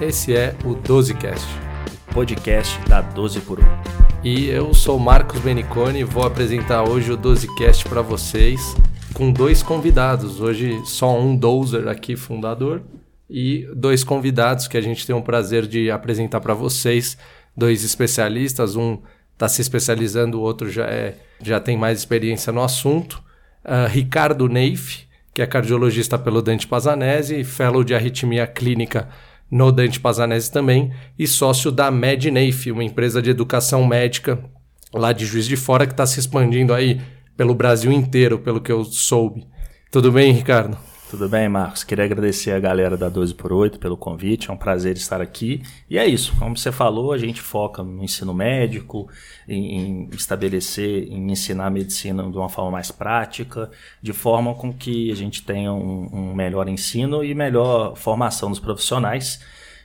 [0.00, 1.46] Esse é o 12cast,
[2.12, 3.62] podcast da 12 por 1.
[4.24, 8.74] E eu sou Marcos Beniconi e vou apresentar hoje o 12cast para vocês
[9.12, 10.40] com dois convidados.
[10.40, 12.82] Hoje só um dozer aqui, fundador,
[13.30, 17.16] e dois convidados que a gente tem o prazer de apresentar para vocês,
[17.56, 18.98] dois especialistas, um
[19.32, 23.22] está se especializando, o outro já, é, já tem mais experiência no assunto.
[23.64, 29.08] Uh, Ricardo Neif, que é cardiologista pelo Dante Pazanese, fellow de arritmia clínica
[29.54, 34.44] no Dante Pazanese também, e sócio da MedNafe, uma empresa de educação médica
[34.92, 37.00] lá de Juiz de Fora que está se expandindo aí
[37.36, 39.46] pelo Brasil inteiro, pelo que eu soube.
[39.92, 40.76] Tudo bem, Ricardo?
[41.14, 41.84] Tudo bem, Marcos?
[41.84, 45.62] Queria agradecer a galera da 12 por 8 pelo convite, é um prazer estar aqui.
[45.88, 49.08] E é isso, como você falou, a gente foca no ensino médico,
[49.46, 53.70] em, em estabelecer, em ensinar a medicina de uma forma mais prática,
[54.02, 58.58] de forma com que a gente tenha um, um melhor ensino e melhor formação dos
[58.58, 59.38] profissionais.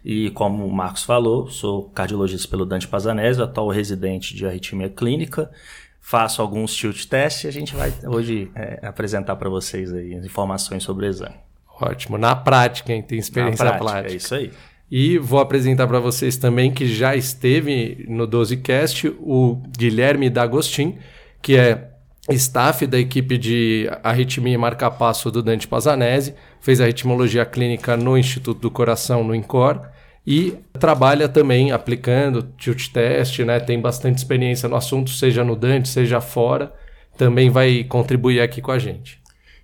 [0.04, 5.52] E como o Marcos falou, sou cardiologista pelo Dante Pazanese, atual residente de arritmia clínica
[6.00, 10.26] faço alguns tilt test e a gente vai hoje é, apresentar para vocês aí as
[10.26, 11.36] informações sobre o exame.
[11.82, 13.02] Ótimo, na prática, hein?
[13.02, 14.14] Tem experiência na prática, prática.
[14.14, 14.52] É isso aí.
[14.92, 20.98] E vou apresentar para vocês também que já esteve no 12cast o Guilherme D'Agostin,
[21.42, 21.90] que é
[22.32, 28.60] staff da equipe de arritmia e marca-passo do Dante Pazanese, fez arritmologia clínica no Instituto
[28.62, 29.82] do Coração, no INCOR,
[30.30, 33.60] e trabalha também aplicando tilt test, né?
[33.60, 36.72] Tem bastante experiência no assunto, seja no Dante, seja fora.
[37.18, 39.20] Também vai contribuir aqui com a gente.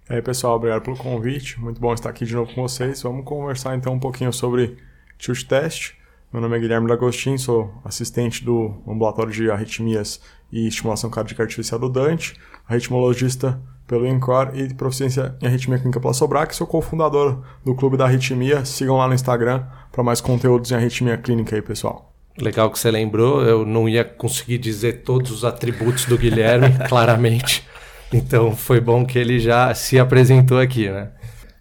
[0.09, 1.61] E aí, pessoal, obrigado pelo convite.
[1.61, 3.03] Muito bom estar aqui de novo com vocês.
[3.03, 4.75] Vamos conversar então um pouquinho sobre
[5.19, 5.94] tilt test.
[6.33, 10.19] Meu nome é Guilherme D'Agostin, sou assistente do ambulatório de arritmias
[10.52, 12.33] e estimulação cardíaca artificial do Dante,
[12.67, 16.55] arritmologista pelo INCOR e proficiência em arritmia clínica pela Sobrac.
[16.55, 18.66] Sou cofundador do Clube da Arritmia.
[18.66, 22.13] Sigam lá no Instagram para mais conteúdos em arritmia clínica aí, pessoal.
[22.39, 23.44] Legal que você lembrou.
[23.44, 27.66] Eu não ia conseguir dizer todos os atributos do Guilherme, claramente.
[28.12, 31.09] Então foi bom que ele já se apresentou aqui, né?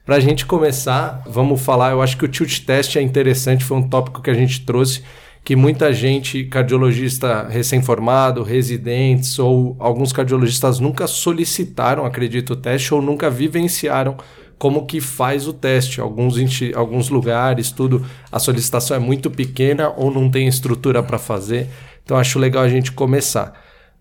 [0.05, 1.93] Para a gente começar, vamos falar.
[1.93, 5.03] Eu acho que o tilt test é interessante, foi um tópico que a gente trouxe
[5.45, 13.03] que muita gente, cardiologista recém-formado, residentes ou alguns cardiologistas nunca solicitaram, acredito, o teste ou
[13.03, 14.17] nunca vivenciaram
[14.59, 16.01] como que faz o teste.
[16.01, 16.37] Alguns,
[16.75, 21.69] alguns lugares, tudo, a solicitação é muito pequena ou não tem estrutura para fazer.
[22.03, 23.53] Então acho legal a gente começar.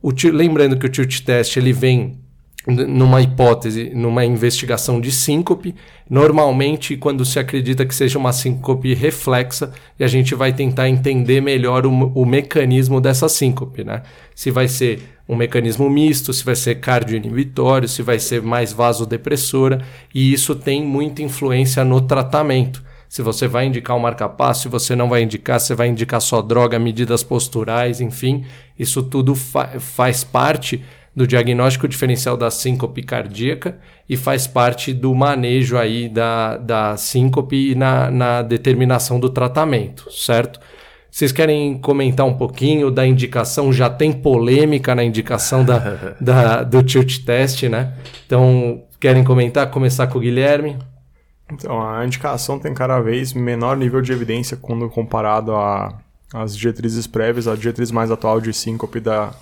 [0.01, 2.22] O, lembrando que o tilt test ele vem
[2.65, 5.75] numa hipótese, numa investigação de síncope,
[6.09, 11.41] normalmente quando se acredita que seja uma síncope reflexa, e a gente vai tentar entender
[11.41, 14.03] melhor o, o mecanismo dessa síncope, né?
[14.33, 19.81] Se vai ser um mecanismo misto, se vai ser cardioinibitório, se vai ser mais vasodepressora,
[20.13, 22.83] e isso tem muita influência no tratamento.
[23.09, 26.41] Se você vai indicar um marca-passo, se você não vai indicar, se vai indicar só
[26.41, 28.43] droga, medidas posturais, enfim,
[28.79, 30.83] isso tudo fa faz parte
[31.15, 33.77] do diagnóstico diferencial da síncope cardíaca
[34.09, 40.59] e faz parte do manejo aí da, da síncope na, na determinação do tratamento, certo?
[41.13, 43.71] Vocês querem comentar um pouquinho da indicação?
[43.71, 45.77] Já tem polêmica na indicação da,
[46.19, 47.93] da, do tilt test, né?
[48.25, 49.69] Então, querem comentar?
[49.69, 50.75] Começar com o Guilherme?
[51.51, 55.53] Então, a indicação tem cada vez menor nível de evidência quando comparado
[56.33, 57.47] às diretrizes prévias.
[57.47, 59.35] A diretriz mais atual de síncope da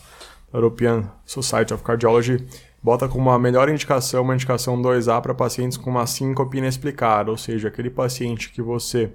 [0.53, 2.45] European Society of Cardiology
[2.81, 7.37] bota como a melhor indicação uma indicação 2A para pacientes com uma síncope inexplicada, ou
[7.37, 9.11] seja, aquele paciente que você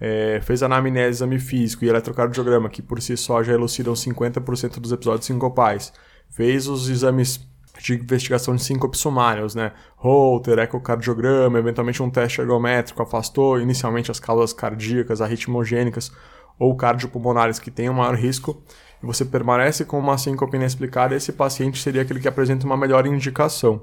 [0.00, 4.92] é, fez anamnese, exame físico e eletrocardiograma, que por si só já elucidam 50% dos
[4.92, 5.92] episódios sincopais,
[6.28, 7.40] fez os exames
[7.80, 9.72] de investigação de síncope sumários, né?
[9.96, 16.12] Holter, ecocardiograma, eventualmente um teste ergométrico, afastou inicialmente as causas cardíacas, arritmogênicas
[16.58, 18.62] ou cardiopulmonares que tenham maior risco,
[19.02, 23.06] e você permanece com uma síncope inexplicada, esse paciente seria aquele que apresenta uma melhor
[23.06, 23.80] indicação.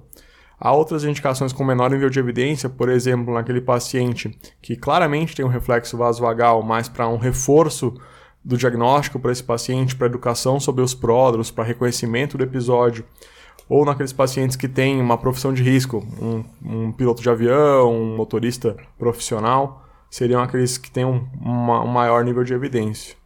[0.59, 5.45] Há outras indicações com menor nível de evidência, por exemplo, naquele paciente que claramente tem
[5.45, 7.93] um reflexo vasovagal, mas para um reforço
[8.43, 13.05] do diagnóstico para esse paciente, para educação sobre os pródromos, para reconhecimento do episódio,
[13.69, 18.17] ou naqueles pacientes que têm uma profissão de risco, um, um piloto de avião, um
[18.17, 23.18] motorista profissional, seriam aqueles que têm um, uma, um maior nível de evidência.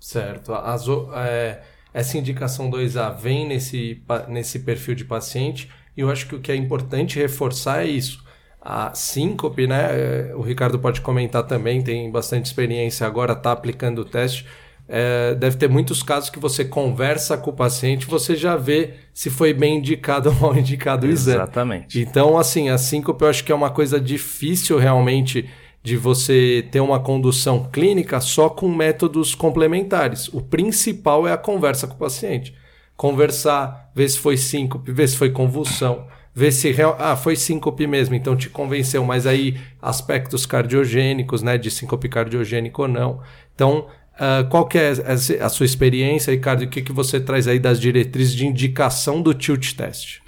[0.00, 0.54] Certo.
[0.54, 1.60] As, é,
[1.92, 6.50] essa indicação 2A vem nesse, nesse perfil de paciente e eu acho que o que
[6.50, 8.24] é importante reforçar é isso.
[8.60, 9.88] A síncope, né?
[9.90, 14.46] É, o Ricardo pode comentar também, tem bastante experiência agora, está aplicando o teste.
[14.92, 19.30] É, deve ter muitos casos que você conversa com o paciente, você já vê se
[19.30, 21.36] foi bem indicado ou mal indicado o exame.
[21.36, 22.00] Exatamente.
[22.00, 25.48] Então, assim, a síncope eu acho que é uma coisa difícil realmente
[25.82, 30.28] de você ter uma condução clínica só com métodos complementares.
[30.28, 32.54] O principal é a conversa com o paciente.
[32.96, 36.96] Conversar, ver se foi síncope, ver se foi convulsão, ver se real...
[36.98, 42.82] ah, foi síncope mesmo, então te convenceu, mas aí aspectos cardiogênicos, né, de síncope cardiogênico
[42.82, 43.20] ou não.
[43.54, 43.86] Então,
[44.16, 44.92] uh, qual que é
[45.40, 46.62] a sua experiência, Ricardo?
[46.62, 50.20] O que, que você traz aí das diretrizes de indicação do tilt test?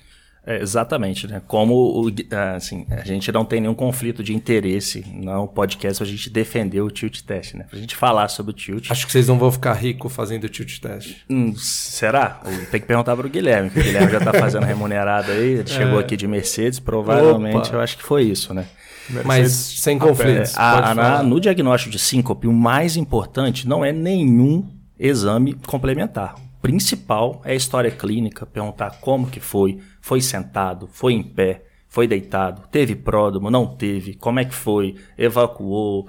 [0.44, 1.40] É, exatamente, né?
[1.46, 2.12] Como o,
[2.56, 6.90] assim, a gente não tem nenhum conflito de interesse no podcast a gente defender o
[6.90, 7.64] tilt test, né?
[7.70, 8.90] Pra gente falar sobre o tilt.
[8.90, 11.18] Acho que vocês não vão ficar ricos fazendo o tilt test.
[11.30, 12.40] Hum, será?
[12.72, 16.00] Tem que perguntar pro Guilherme, que o Guilherme já tá fazendo remunerado aí, ele chegou
[16.00, 16.02] é.
[16.02, 17.76] aqui de Mercedes, provavelmente Opa.
[17.76, 18.66] eu acho que foi isso, né?
[19.10, 20.56] Mercedes Mas sem conflitos.
[20.56, 24.68] A, a, na, no diagnóstico de síncope, o mais importante não é nenhum
[24.98, 31.22] exame complementar principal é a história clínica, perguntar como que foi, foi sentado, foi em
[31.22, 36.08] pé, foi deitado, teve pródomo, não teve, como é que foi, evacuou,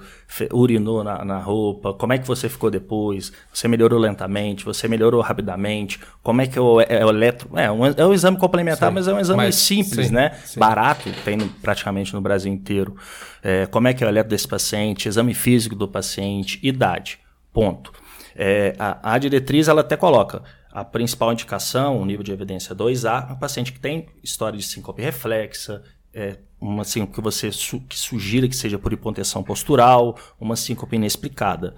[0.50, 5.20] urinou na, na, roupa, como é que você ficou depois, você melhorou lentamente, você melhorou
[5.20, 7.50] rapidamente, como é que é o, é o eletro...
[7.54, 10.30] É um, é um exame complementar, sim, mas é um exame mas, simples, sim, né?
[10.46, 10.58] Sim.
[10.58, 12.96] Barato, tem no, praticamente no Brasil inteiro.
[13.42, 17.18] É, como é que é o eletro desse paciente, exame físico do paciente, idade,
[17.52, 17.92] ponto.
[18.36, 20.42] É, a, a, diretriz ela até coloca
[20.72, 24.64] a principal indicação, o nível de evidência 2A, é um paciente que tem história de
[24.64, 25.82] síncope reflexa,
[26.12, 30.96] é, uma síncope que você su que sugira que seja por hipotensão postural, uma síncope
[30.96, 31.76] inexplicada.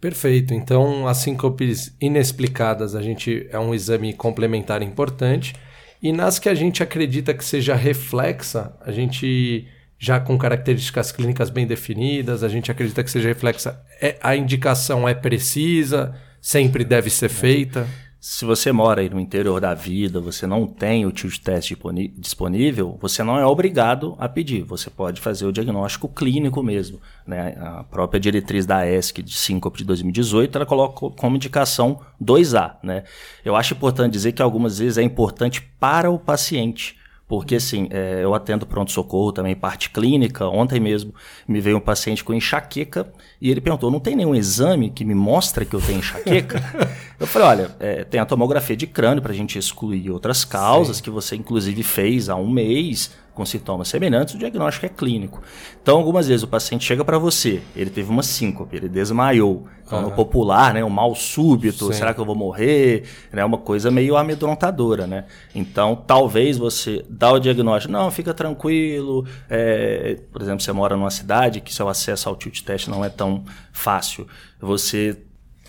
[0.00, 0.54] Perfeito.
[0.54, 5.54] Então, as síncopes inexplicadas, a gente é um exame complementar importante.
[6.02, 9.68] E nas que a gente acredita que seja reflexa, a gente
[10.02, 13.78] já com características clínicas bem definidas, a gente acredita que seja reflexa.
[14.00, 17.86] É, a indicação é precisa, sempre deve ser feita.
[18.18, 21.74] Se você mora aí no interior da vida, você não tem o tilt test
[22.16, 24.62] disponível, você não é obrigado a pedir.
[24.62, 26.98] Você pode fazer o diagnóstico clínico mesmo.
[27.26, 27.56] Né?
[27.58, 32.76] A própria diretriz da ESC de síncope de 2018, ela coloca como indicação 2A.
[32.82, 33.04] Né?
[33.44, 36.99] Eu acho importante dizer que algumas vezes é importante para o paciente.
[37.30, 40.48] Porque, assim, é, eu atendo pronto-socorro também, parte clínica.
[40.48, 41.14] Ontem mesmo
[41.46, 43.08] me veio um paciente com enxaqueca
[43.40, 46.60] e ele perguntou: não tem nenhum exame que me mostra que eu tenho enxaqueca?
[47.20, 50.96] eu falei: olha, é, tem a tomografia de crânio para a gente excluir outras causas
[50.96, 51.04] Sim.
[51.04, 55.42] que você, inclusive, fez há um mês com sintomas semelhantes, o diagnóstico é clínico.
[55.80, 59.66] Então, algumas vezes o paciente chega para você, ele teve uma síncope, ele desmaiou.
[59.82, 60.10] Então, uhum.
[60.10, 61.92] no popular, né, um mal súbito, Sim.
[61.94, 63.04] será que eu vou morrer?
[63.32, 65.24] É né, uma coisa meio amedrontadora, né?
[65.54, 69.24] Então, talvez você dá o diagnóstico, não, fica tranquilo.
[69.48, 73.08] É, por exemplo, você mora numa cidade que seu acesso ao tilt test não é
[73.08, 74.28] tão fácil.
[74.60, 75.16] Você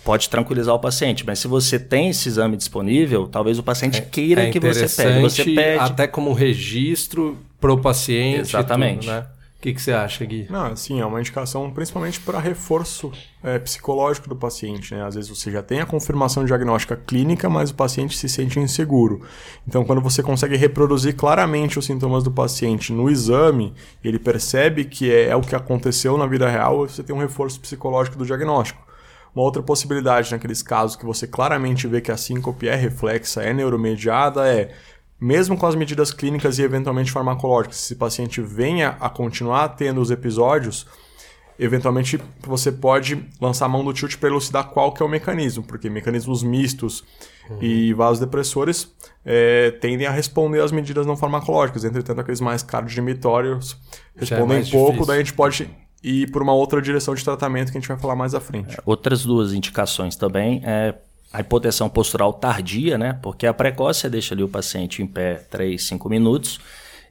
[0.04, 1.26] pode tranquilizar o paciente.
[1.26, 4.88] Mas se você tem esse exame disponível, talvez o paciente é, queira é que você
[4.88, 5.22] pegue.
[5.22, 5.80] Você pede.
[5.80, 8.40] Até como registro para o paciente.
[8.40, 9.06] Exatamente.
[9.06, 9.28] Tudo, né?
[9.58, 10.48] O que, que você acha, Gui?
[10.50, 13.12] Não, assim, é uma indicação principalmente para reforço
[13.44, 14.96] é, psicológico do paciente.
[14.96, 15.06] Né?
[15.06, 19.22] Às vezes você já tem a confirmação diagnóstica clínica, mas o paciente se sente inseguro.
[19.68, 23.72] Então, quando você consegue reproduzir claramente os sintomas do paciente no exame,
[24.04, 27.62] ele percebe que é, é o que aconteceu na vida real, você tem um reforço
[27.62, 28.82] psicológico do diagnóstico.
[29.36, 33.54] Uma outra possibilidade naqueles casos que você claramente vê que a síncope é reflexa, é
[33.54, 34.72] neuromediada, é
[35.22, 40.02] mesmo com as medidas clínicas e eventualmente farmacológicas, se o paciente venha a continuar tendo
[40.02, 40.88] os episódios,
[41.60, 45.64] eventualmente você pode lançar a mão do tilt para elucidar qual que é o mecanismo,
[45.64, 47.04] porque mecanismos mistos
[47.48, 47.60] uhum.
[47.62, 48.92] e vasodepressores
[49.24, 53.78] é, tendem a responder às medidas não farmacológicas, entretanto aqueles mais cardiodimitórios
[54.16, 55.06] é respondem é pouco, difícil.
[55.06, 55.70] daí a gente pode
[56.04, 58.76] ir por uma outra direção de tratamento que a gente vai falar mais à frente.
[58.84, 60.96] Outras duas indicações também é
[61.34, 63.18] a hipotensão postural tardia, né?
[63.22, 66.60] Porque a precoce deixa ali o paciente em pé 3, 5 minutos.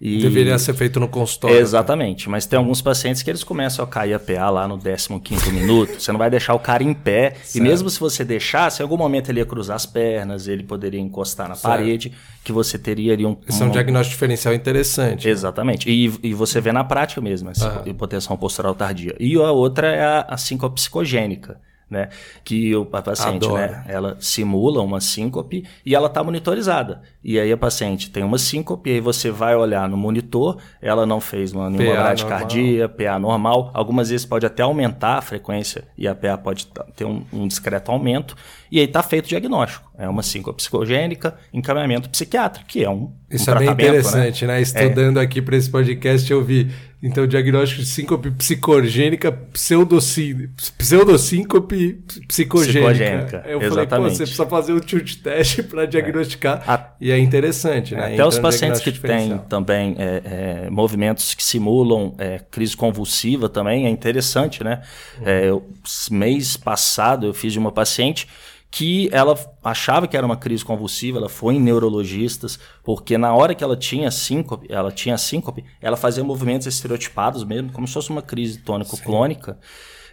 [0.00, 0.22] E...
[0.22, 1.58] Deveria ser feito no consultório.
[1.58, 5.52] Exatamente, mas tem alguns pacientes que eles começam a cair a PA lá no 15
[5.52, 6.00] minuto.
[6.00, 7.32] Você não vai deixar o cara em pé.
[7.34, 7.56] Certo.
[7.56, 10.98] E mesmo se você deixasse, em algum momento ele ia cruzar as pernas, ele poderia
[10.98, 11.70] encostar na certo.
[11.70, 12.12] parede,
[12.42, 13.36] que você teria ali um.
[13.46, 13.66] Esse um...
[13.66, 15.28] é um diagnóstico diferencial interessante.
[15.28, 15.90] Exatamente.
[15.90, 17.88] E, e você vê na prática mesmo, essa uhum.
[17.88, 19.14] hipotensão postural tardia.
[19.20, 21.58] E a outra é a, a psicogênica
[21.90, 22.08] né?
[22.44, 23.54] Que o, a paciente, Adoro.
[23.54, 23.84] né?
[23.88, 27.02] Ela simula uma síncope e ela está monitorizada.
[27.22, 31.04] E aí a paciente tem uma síncope, e aí você vai olhar no monitor, ela
[31.04, 33.70] não fez uma nenhuma cardia, PA normal.
[33.74, 37.90] Algumas vezes pode até aumentar a frequência e a PA pode ter um, um discreto
[37.90, 38.36] aumento.
[38.70, 39.89] E aí está feito o diagnóstico.
[40.00, 43.98] É uma síncope psicogênica, encaminhamento psiquiátrico, que é um, Isso um é bem tratamento, né?
[44.00, 44.60] interessante, né?
[44.62, 46.68] Estudando aqui para esse podcast, eu vi.
[47.02, 51.94] Então, diagnóstico de síncope psicogênica, pseudosí- pseudosíncope
[52.28, 52.90] psicogênica.
[52.90, 54.12] Psicogênica, Eu falei, exatamente.
[54.16, 56.62] você precisa fazer um tilt test para diagnosticar.
[56.66, 58.02] A- E é interessante, né?
[58.04, 62.76] Até Então, os um pacientes que têm também é, é, movimentos que simulam é, crise
[62.76, 64.82] convulsiva também é interessante, né?
[65.24, 65.66] É, eu-
[66.10, 68.26] mês passado eu fiz de uma paciente
[68.70, 73.54] que ela achava que era uma crise convulsiva, ela foi em neurologistas, porque na hora
[73.54, 78.10] que ela tinha síncope, ela tinha síncope, ela fazia movimentos estereotipados mesmo, como se fosse
[78.10, 79.58] uma crise tônico-clônica.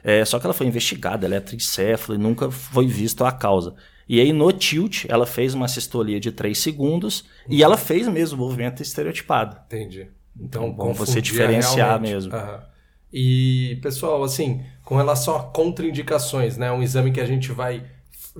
[0.03, 3.75] É, só que ela foi investigada, ela é tricéfala e nunca foi visto a causa.
[4.09, 8.41] E aí no tilt, ela fez uma sistolia de 3 segundos e ela fez mesmo
[8.41, 9.57] o movimento estereotipado.
[9.67, 10.07] Entendi.
[10.39, 12.13] Então, Então, bom você confundia diferenciar realmente.
[12.13, 12.33] mesmo.
[12.33, 12.63] Aham.
[13.11, 16.71] E, pessoal, assim, com relação a contraindicações, né?
[16.71, 17.83] Um exame que a gente vai,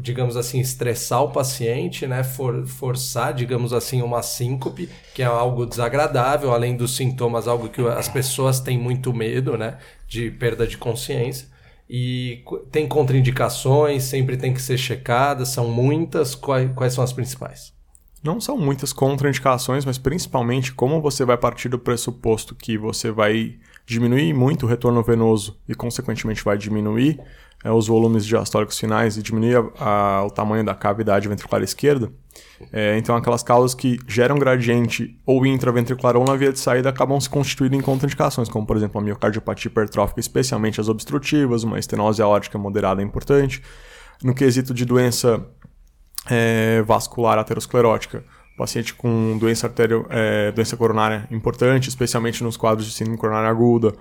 [0.02, 2.24] digamos assim, estressar o paciente, né?
[2.24, 7.82] For, forçar, digamos assim, uma síncope, que é algo desagradável, além dos sintomas, algo que
[7.82, 9.78] as pessoas têm muito medo, né?
[10.08, 11.48] De perda de consciência.
[11.90, 16.36] E tem contraindicações, sempre tem que ser checadas, são muitas.
[16.36, 17.74] Quais, quais são as principais?
[18.22, 23.58] Não são muitas contraindicações, mas principalmente como você vai partir do pressuposto que você vai
[23.86, 27.22] diminuir muito o retorno venoso e, consequentemente, vai diminuir
[27.64, 29.84] eh, os volumes diastólicos finais e diminuir a-
[30.20, 32.12] a- o tamanho da cavidade ventricular esquerda.
[32.72, 37.20] eh, então, aquelas causas que geram gradiente ou intraventricular ou na via de saída acabam
[37.20, 42.22] se constituindo em contraindicações, como, por exemplo, a miocardiopatia hipertrófica, especialmente as obstrutivas, uma estenose
[42.22, 43.62] aórtica moderada é importante.
[44.24, 45.46] No quesito de doença
[46.30, 48.24] é, vascular aterosclerótica.
[48.58, 53.94] Paciente com doença, artério, é, doença coronária importante, especialmente nos quadros de síndrome coronária aguda,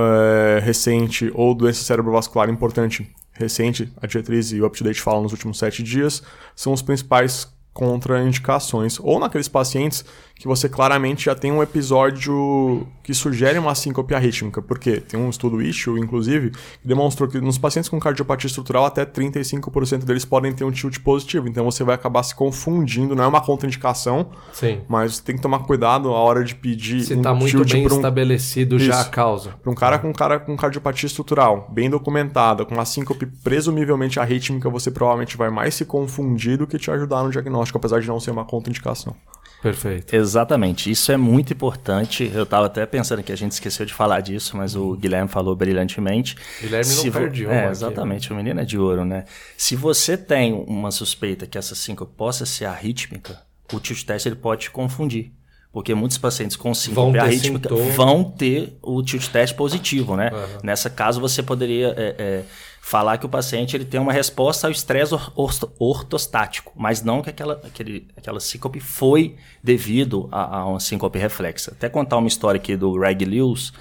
[0.00, 5.58] é, recente, ou doença cerebrovascular importante recente, a diretriz e o UpToDate falam nos últimos
[5.58, 6.22] sete dias,
[6.54, 8.98] são os principais contraindicações.
[9.00, 10.04] Ou naqueles pacientes
[10.42, 15.30] que você claramente já tem um episódio que sugere uma síncope arrítmica, porque tem um
[15.30, 16.58] estudo issue, inclusive, que
[16.88, 21.46] demonstrou que nos pacientes com cardiopatia estrutural, até 35% deles podem ter um tilt positivo.
[21.46, 24.80] Então você vai acabar se confundindo, não é uma contraindicação, Sim.
[24.88, 27.84] mas você tem que tomar cuidado a hora de pedir Se um está muito bem
[27.86, 29.10] um- estabelecido já a Isso.
[29.12, 29.50] causa.
[29.62, 34.68] para um cara com cara com cardiopatia estrutural, bem documentada, com uma síncope presumivelmente arrítmica,
[34.68, 38.18] você provavelmente vai mais se confundir do que te ajudar no diagnóstico, apesar de não
[38.18, 39.14] ser uma contraindicação.
[39.62, 40.14] Perfeito.
[40.14, 42.28] Exatamente, isso é muito importante.
[42.34, 45.54] Eu estava até pensando que a gente esqueceu de falar disso, mas o Guilherme falou
[45.54, 46.36] brilhantemente.
[46.60, 49.24] Guilherme não Se vo- perde uma É, aqui, exatamente, o menino é de ouro, né?
[49.56, 53.40] Se você tem uma suspeita que essa síncope possa ser arrítmica,
[53.72, 55.32] o tilt test ele pode te confundir.
[55.72, 57.90] Porque muitos pacientes com síncope ter arrítmica sintoma.
[57.92, 60.28] vão ter o tilt test positivo, né?
[60.30, 60.58] Aham.
[60.62, 62.42] Nessa caso, você poderia é, é,
[62.84, 67.22] falar que o paciente ele tem uma resposta ao estresse or- orto- ortostático, mas não
[67.22, 71.70] que aquela, aquele, aquela síncope foi devido a, a uma síncope reflexa.
[71.70, 73.72] Até contar uma história aqui do Greg Lewis,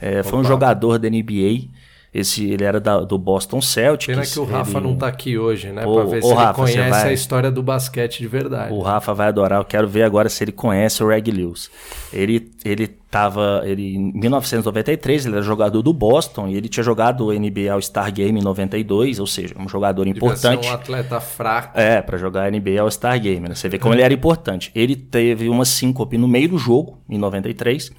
[0.00, 1.68] é, foi um jogador da NBA,
[2.12, 4.14] esse, ele era da- do Boston Celtics.
[4.16, 5.86] Pena que o Rafa ele- não tá aqui hoje, né?
[5.86, 8.72] Ô, pra ver se ele Rafa, você conhece vai- a história do basquete de verdade.
[8.72, 9.60] O Rafa vai adorar.
[9.60, 11.70] Eu quero ver agora se ele conhece o Reg Lewis.
[12.12, 13.62] Ele, ele tava.
[13.64, 18.12] Ele, em 1993, ele era jogador do Boston e ele tinha jogado o NBA All-Star
[18.12, 20.64] Game em 92, ou seja, um jogador Devia importante.
[20.64, 21.78] ser um atleta fraco.
[21.78, 23.54] É, pra jogar NBA All-Star Game, né?
[23.54, 24.70] Você vê como ele era importante.
[24.74, 27.90] Ele teve uma síncope no meio do jogo, em 93,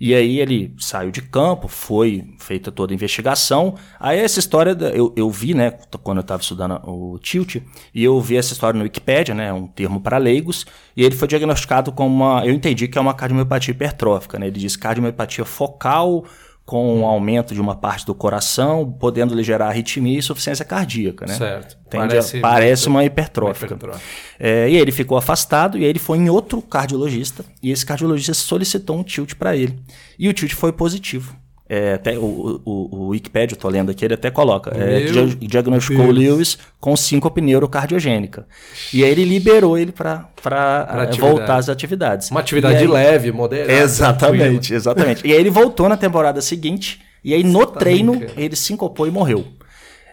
[0.00, 3.74] e aí ele saiu de campo, foi feita toda a investigação.
[3.98, 7.56] Aí essa história, eu, eu vi, né, quando eu estava estudando o tilt,
[7.94, 10.66] e eu vi essa história no Wikipedia, né, um termo para leigos,
[10.96, 14.50] e ele foi diagnosticado com uma, eu entendi que é uma cardiomiopatia hipertrófica, né?
[14.54, 16.24] Ele diz cardiomiopatia focal,
[16.64, 21.26] com um aumento de uma parte do coração, podendo lhe gerar arritmia e insuficiência cardíaca,
[21.26, 21.34] né?
[21.34, 21.76] Certo.
[21.90, 23.66] Tende a- Parece parece, uma hipertrófica.
[23.66, 24.04] uma hipertrófica.
[24.38, 27.84] É, e aí ele ficou afastado e aí ele foi em outro cardiologista e esse
[27.84, 29.78] cardiologista solicitou um tilt para ele.
[30.18, 31.36] E o tilt foi positivo.
[31.66, 34.70] É, até o, o, o Wikipedia, eu tô lendo aqui, ele até coloca.
[34.76, 36.18] É, dia- diagnosticou Deus.
[36.18, 38.46] Lewis com síncope neurocardiogênica.
[38.92, 41.20] E aí ele liberou ele para atividade.
[41.20, 42.30] voltar às atividades.
[42.30, 43.72] Uma atividade aí- leve, moderada.
[43.82, 45.26] Exatamente, exatamente.
[45.26, 49.10] E aí ele voltou na temporada seguinte, e aí no tá treino ele sincopou e
[49.10, 49.46] morreu.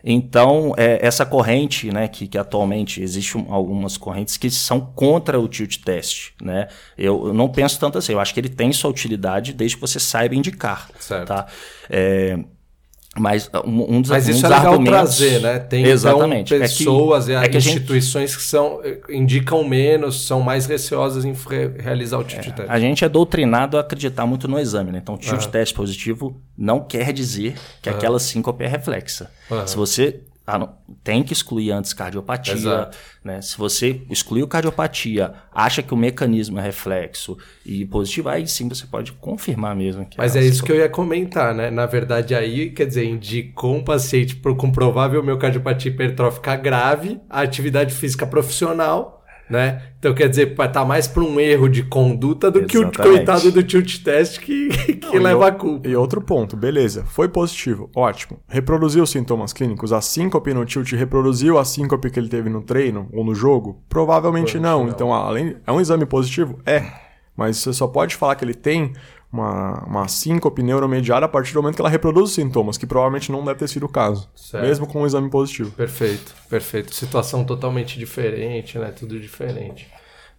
[0.03, 5.47] Então, é, essa corrente, né, que, que atualmente existem algumas correntes que são contra o
[5.47, 6.67] tilt test, né?
[6.97, 9.81] Eu, eu não penso tanto assim, eu acho que ele tem sua utilidade desde que
[9.81, 11.27] você saiba indicar, Certo.
[11.27, 11.47] tá?
[11.89, 12.37] É,
[13.19, 15.17] mas um, um dos, Mas um isso dos é legal argumentos...
[15.17, 15.59] trazer, né?
[15.59, 16.53] Tem Exatamente.
[16.53, 20.39] então, É que- pessoas e é que a gente- instituições que são indicam menos, são
[20.41, 21.33] mais receosas em
[21.77, 22.69] realizar o tilt test.
[22.69, 24.99] A gente é doutrinado a acreditar muito no exame, né?
[25.01, 25.51] Então, tilt Aham.
[25.51, 29.29] teste positivo não quer dizer que aquela síncope é reflexa.
[29.51, 29.67] Aham.
[29.67, 32.53] Se você ah, não, tem que excluir antes cardiopatia.
[32.53, 32.97] Exato.
[33.23, 33.41] Né?
[33.41, 38.85] Se você excluiu cardiopatia, acha que o mecanismo é reflexo e positivo, aí sim você
[38.87, 40.05] pode confirmar mesmo.
[40.05, 41.69] Que Mas é isso que eu ia comentar, né?
[41.69, 47.93] Na verdade, aí, quer dizer, indicou um paciente com provável miocardiopatia hipertrófica grave, a atividade
[47.93, 49.20] física profissional
[49.51, 49.81] né?
[49.99, 52.97] Então quer dizer, vai estar tá mais para um erro de conduta do Exatamente.
[52.97, 55.87] que o coitado do tilt test que, que Não, leva a culpa.
[55.87, 58.39] E outro ponto, beleza, foi positivo, ótimo.
[58.47, 62.61] Reproduziu os sintomas clínicos, a síncope no tilt reproduziu a síncope que ele teve no
[62.61, 63.83] treino ou no jogo?
[63.89, 64.85] Provavelmente não.
[64.85, 64.89] não.
[64.89, 66.57] Então, além é um exame positivo?
[66.65, 66.85] É.
[67.35, 68.93] Mas você só pode falar que ele tem
[69.31, 73.31] uma, uma síncope neuromediada a partir do momento que ela reproduz os sintomas, que provavelmente
[73.31, 74.65] não deve ter sido o caso, certo.
[74.65, 75.71] mesmo com um exame positivo.
[75.71, 76.93] Perfeito, perfeito.
[76.93, 78.91] Situação totalmente diferente, né?
[78.91, 79.87] Tudo diferente.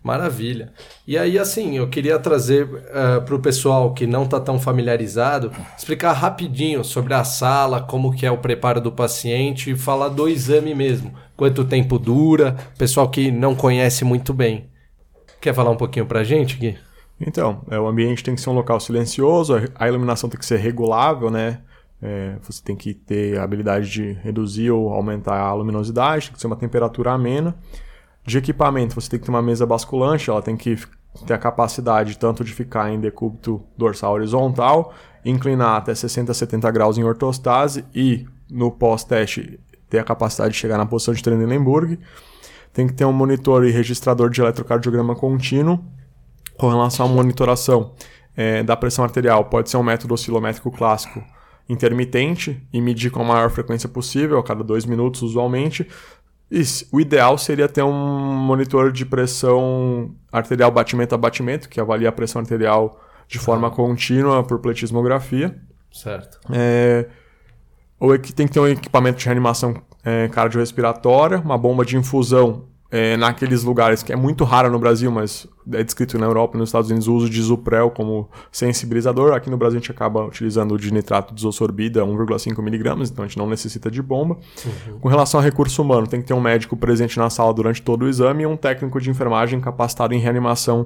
[0.03, 0.73] Maravilha.
[1.07, 4.59] E aí, assim, eu queria trazer uh, eh, para o pessoal que não está tão
[4.59, 10.09] familiarizado, explicar rapidinho sobre a sala, como que é o preparo do paciente e falar
[10.09, 11.15] do exame mesmo.
[11.37, 14.67] Quanto tempo dura, pessoal que não conhece muito bem.
[15.41, 16.77] Quer falar um pouquinho para a gente, Gui?
[17.25, 20.57] Então, é, o ambiente tem que ser um local silencioso, a iluminação tem que ser
[20.57, 21.61] regulável, né?
[22.01, 26.41] É, você tem que ter a habilidade de reduzir ou aumentar a luminosidade, tem que
[26.41, 27.55] ser uma temperatura amena.
[28.27, 30.77] De equipamento, você tem que ter uma mesa basculante, ela tem que
[31.27, 34.93] ter a capacidade tanto de ficar em decúbito dorsal horizontal,
[35.25, 40.59] inclinar até 60 a 70 graus em ortostase e no pós-teste ter a capacidade de
[40.59, 42.01] chegar na posição de Trendelenburg.
[42.73, 45.85] Tem que ter um monitor e registrador de eletrocardiograma contínuo
[46.59, 47.93] com relação à monitoração
[48.37, 51.23] é, da pressão arterial, pode ser um método oscilométrico clássico
[51.69, 55.87] intermitente e medir com a maior frequência possível, a cada dois minutos usualmente.
[56.51, 62.11] E o ideal seria ter um monitor de pressão arterial batimento a batimento, que avalia
[62.11, 65.57] a pressão arterial de forma contínua por pletismografia.
[65.91, 66.39] Certo.
[66.53, 67.09] É,
[67.99, 71.97] ou é que tem que ter um equipamento de reanimação é, cardiorrespiratória, uma bomba de
[71.97, 76.59] infusão é, naqueles lugares que é muito raro no Brasil, mas é descrito na Europa
[76.59, 79.33] e nos Estados Unidos o uso de Zuprel como sensibilizador.
[79.33, 83.39] Aqui no Brasil a gente acaba utilizando o de nitrato desosorbida 1,5mg, então a gente
[83.39, 84.37] não necessita de bomba.
[84.65, 84.99] Uhum.
[84.99, 88.03] Com relação a recurso humano, tem que ter um médico presente na sala durante todo
[88.03, 90.85] o exame e um técnico de enfermagem capacitado em reanimação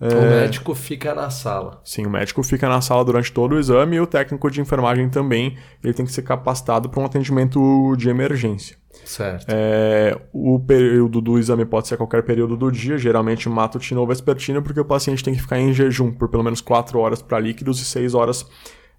[0.00, 0.06] é...
[0.06, 1.80] O médico fica na sala.
[1.84, 5.08] Sim, o médico fica na sala durante todo o exame e o técnico de enfermagem
[5.08, 5.56] também.
[5.82, 8.76] Ele tem que ser capacitado para um atendimento de emergência.
[9.04, 9.46] Certo.
[9.48, 14.62] É, o período do exame pode ser qualquer período do dia, geralmente matutino ou vespertino,
[14.62, 17.80] porque o paciente tem que ficar em jejum por pelo menos 4 horas para líquidos
[17.80, 18.46] e 6 horas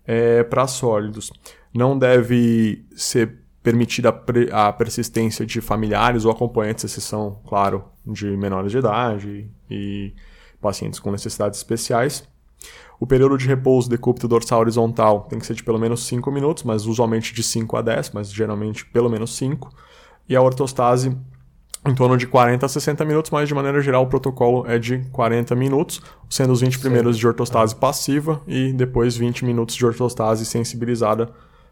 [0.06, 1.32] é, para sólidos.
[1.74, 4.10] Não deve ser permitida
[4.52, 10.14] a persistência de familiares ou acompanhantes, exceção, claro, de menores de idade e
[10.62, 12.28] pacientes com necessidades especiais.
[13.00, 16.64] O período de repouso decúbito dorsal horizontal tem que ser de pelo menos 5 minutos,
[16.64, 19.74] mas usualmente de 5 a 10, mas geralmente pelo menos 5.
[20.28, 21.16] E a ortostase
[21.88, 25.00] em torno de 40 a 60 minutos, mas de maneira geral o protocolo é de
[25.12, 26.82] 40 minutos, sendo os 20 Sim.
[26.82, 31.30] primeiros de ortostase passiva e depois 20 minutos de ortostase sensibilizada,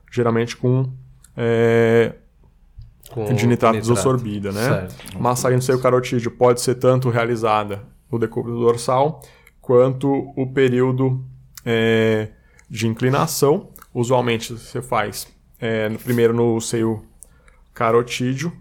[0.10, 0.90] geralmente com,
[1.36, 2.16] é,
[3.12, 4.54] com de nitrato desosorbida.
[4.54, 4.64] Né?
[4.64, 5.22] Certo.
[5.22, 9.22] Massagem no seio carotídeo pode ser tanto realizada no decúbito dorsal,
[9.62, 11.24] quanto o período
[11.66, 12.30] é,
[12.70, 13.70] de inclinação.
[13.94, 15.28] Usualmente você faz
[15.60, 17.04] é, primeiro no seio
[17.74, 18.52] carotídeo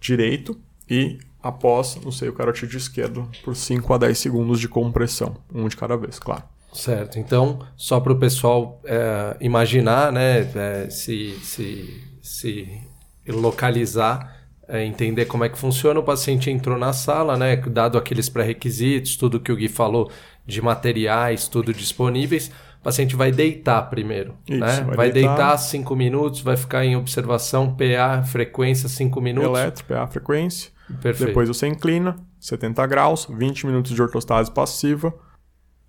[0.00, 5.66] direito e após no seio carotídeo esquerdo por 5 a 10 segundos de compressão, um
[5.68, 6.44] de cada vez, claro.
[6.72, 7.18] Certo.
[7.18, 12.80] Então, só para o pessoal é, imaginar, né, é, se, se, se
[13.28, 14.41] localizar,
[14.72, 16.00] é, entender como é que funciona.
[16.00, 17.54] O paciente entrou na sala, né?
[17.56, 20.10] Dado aqueles pré-requisitos, tudo que o Gui falou
[20.46, 22.50] de materiais, tudo disponíveis.
[22.80, 24.80] O paciente vai deitar primeiro, Isso, né?
[24.80, 25.36] Vai, vai deitar.
[25.36, 29.50] deitar cinco minutos, vai ficar em observação, PA, frequência, cinco minutos.
[29.50, 30.70] Eletro, PA, frequência.
[31.02, 31.28] Perfeito.
[31.28, 35.14] Depois você inclina, 70 graus, 20 minutos de ortostase passiva.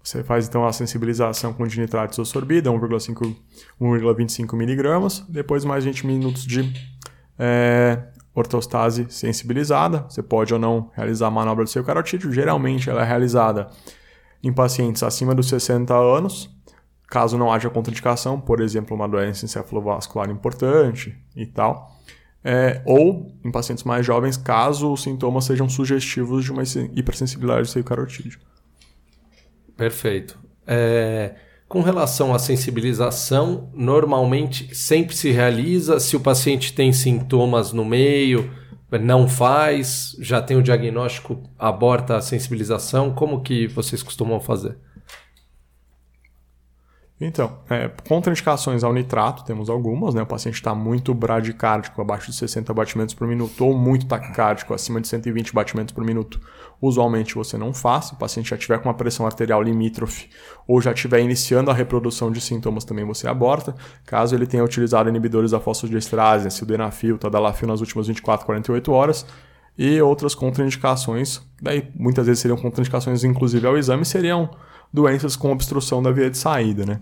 [0.03, 5.25] Você faz então a sensibilização com dinitrato desosorbida, 1,25 miligramas.
[5.29, 6.69] Depois mais 20 minutos de
[7.39, 7.97] é,
[8.35, 10.05] ortostase sensibilizada.
[10.09, 12.31] Você pode ou não realizar a manobra do seu carotídeo.
[12.31, 13.69] Geralmente ela é realizada
[14.43, 16.49] em pacientes acima dos 60 anos,
[17.07, 21.91] caso não haja contraindicação, por exemplo, uma doença encefalo-vascular importante e tal.
[22.43, 27.67] É, ou em pacientes mais jovens, caso os sintomas sejam sugestivos de uma hipersensibilidade do
[27.67, 28.39] seio carotídeo.
[29.77, 30.37] Perfeito.
[30.67, 31.35] É,
[31.67, 38.51] com relação à sensibilização, normalmente sempre se realiza se o paciente tem sintomas no meio,
[38.99, 43.13] não faz, já tem o diagnóstico, aborta a sensibilização.
[43.13, 44.77] Como que vocês costumam fazer?
[47.25, 50.21] Então, é, contraindicações ao nitrato, temos algumas, né?
[50.21, 54.99] O paciente está muito bradicárdico, abaixo de 60 batimentos por minuto, ou muito taquicárdico, acima
[54.99, 56.41] de 120 batimentos por minuto.
[56.81, 60.29] Usualmente você não faz, o paciente já tiver com uma pressão arterial limítrofe
[60.67, 63.73] ou já estiver iniciando a reprodução de sintomas, também você aborta.
[64.05, 69.25] Caso ele tenha utilizado inibidores da fosfodiesterase, sildenafil, tadalafil nas últimas 24, 48 horas,
[69.77, 74.49] e outras contraindicações, daí muitas vezes seriam contraindicações inclusive ao exame, seriam
[74.93, 76.99] doenças com obstrução da via de saída, né?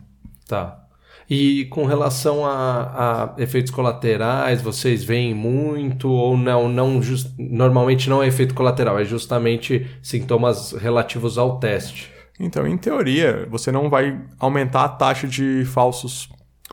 [0.52, 0.84] Tá.
[1.30, 6.68] E com relação a, a, efeitos colaterais, vocês veem muito ou não?
[6.68, 12.12] não just, normalmente não é efeito colateral, é justamente sintomas relativos ao teste.
[12.38, 16.28] Então, em teoria, você não vai aumentar a taxa de falsos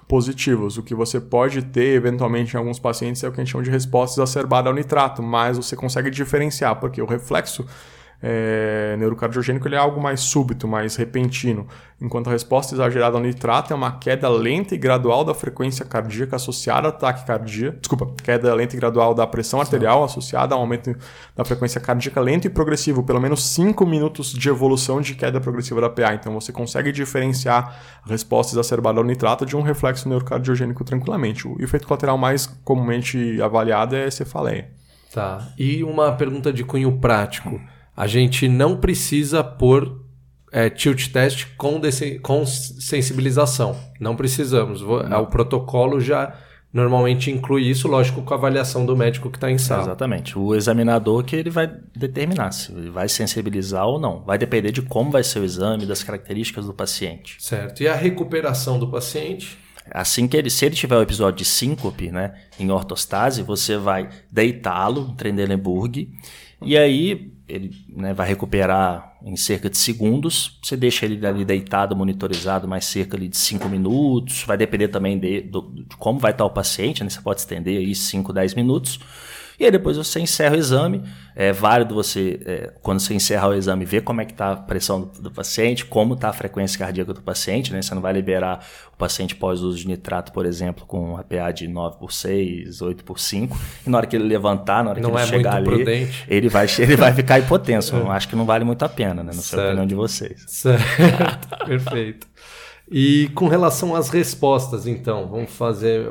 [0.09, 0.77] positivos.
[0.77, 3.63] O que você pode ter, eventualmente, em alguns pacientes é o que a gente chama
[3.63, 7.65] de resposta exacerbada ao nitrato, mas você consegue diferenciar, porque o reflexo
[8.21, 11.67] é, neurocardiogênico ele é algo mais súbito, mais repentino,
[12.01, 16.35] enquanto a resposta exagerada ao nitrato é uma queda lenta e gradual da frequência cardíaca
[16.37, 20.97] associada à taquicardia, desculpa, queda lenta e gradual da pressão arterial associada ao aumento
[21.37, 25.81] da frequência cardíaca lento e progressivo, pelo menos 5 minutos de evolução de queda progressiva
[25.81, 26.15] da PA.
[26.15, 31.47] Então você consegue diferenciar a resposta exacerbada ao nitrato de um reflexo neurocardiogênico tranquilamente.
[31.47, 34.71] O efeito colateral mais comumente avaliado é cefaleia.
[35.13, 35.49] Tá.
[35.57, 37.61] E uma pergunta de cunho prático
[37.99, 40.05] a gente não precisa pôr
[40.53, 41.81] é, tilt test com,
[42.23, 43.77] com sensibilização.
[43.99, 44.81] Não precisamos.
[44.83, 45.23] Não.
[45.23, 46.33] O protocolo já
[46.73, 49.83] normalmente inclui isso, lógico, com a avaliação do médico que está em sala.
[49.83, 50.39] Exatamente.
[50.39, 54.23] O examinador que ele vai determinar se vai sensibilizar ou não.
[54.23, 57.37] Vai depender de como vai ser o exame, das características do paciente.
[57.41, 57.83] Certo.
[57.83, 59.59] E a recuperação do paciente?
[59.91, 64.09] Assim que ele, se ele tiver o episódio de síncope, né, em ortostase, você vai
[64.31, 66.13] deitá-lo, Trendelenburg,
[66.63, 70.59] e aí ele né, vai recuperar em cerca de segundos.
[70.63, 74.45] Você deixa ele ali deitado, monitorizado, mais cerca ali de 5 minutos.
[74.45, 77.11] Vai depender também de, de, de, como vai estar o paciente, né?
[77.11, 79.01] Você pode estender aí 5, 10 minutos.
[79.59, 81.03] E aí depois você encerra o exame.
[81.35, 84.57] É válido você, é, quando você encerrar o exame, ver como é que está a
[84.57, 87.73] pressão do, do, paciente, como está a frequência cardíaca do paciente.
[87.73, 87.83] Né?
[87.83, 91.67] Você não vai liberar o paciente pós-uso de nitrato, por exemplo, com a PA de
[91.67, 93.59] 9 por 6, 8 por 5.
[93.87, 96.25] E na hora que ele levantar, na hora não que ele é chegar ali, prudente.
[96.29, 97.97] ele vai, ele vai ficar hipotenso.
[97.97, 99.33] Eu acho que não vale muito a pena, né?
[99.35, 100.45] Não sei a opinião de vocês.
[100.47, 102.29] Certo, perfeito.
[102.91, 106.11] E com relação às respostas, então, vamos fazer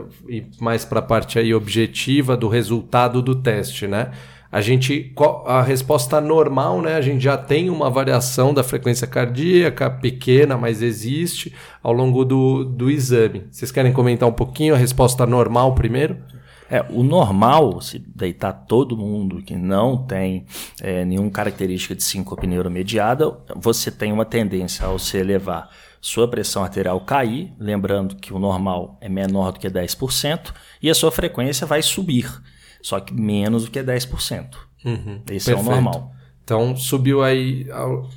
[0.60, 4.12] mais para a parte aí objetiva do resultado do teste, né?
[4.52, 5.13] A gente
[5.46, 6.96] a resposta normal, né?
[6.96, 12.63] A gente já tem uma variação da frequência cardíaca pequena, mas existe ao longo do,
[12.63, 13.46] do exame.
[13.52, 16.18] Vocês querem comentar um pouquinho a resposta normal primeiro?
[16.70, 20.46] É, o normal, se deitar todo mundo que não tem
[20.82, 25.70] é, nenhuma característica de síncope neuromediada, você tem uma tendência ao se elevar
[26.08, 30.93] sua pressão arterial cair, lembrando que o normal é menor do que 10%, e a
[30.93, 32.32] sua frequência vai subir,
[32.82, 34.56] só que menos do que 10%.
[34.86, 35.52] Uhum, Esse perfeito.
[35.52, 36.13] é o normal.
[36.41, 37.67] Então subiu aí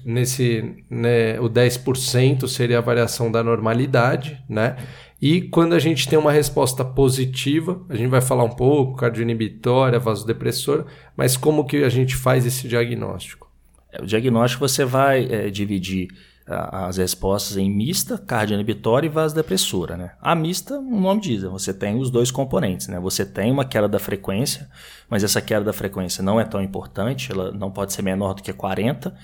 [0.04, 4.76] nesse né, o 10% seria a variação da normalidade, né?
[5.20, 9.98] E quando a gente tem uma resposta positiva, a gente vai falar um pouco cardioinibitória,
[9.98, 13.50] vasodepressora, mas como que a gente faz esse diagnóstico?
[13.92, 16.08] É, o diagnóstico você vai é, dividir
[16.50, 19.96] as respostas em mista, cardioinibitória e vasodepressora.
[19.96, 20.12] Né?
[20.20, 22.88] A mista, o nome diz, você tem os dois componentes.
[22.88, 22.98] Né?
[23.00, 24.68] Você tem uma queda da frequência,
[25.08, 28.42] mas essa queda da frequência não é tão importante, ela não pode ser menor do
[28.42, 29.14] que 40,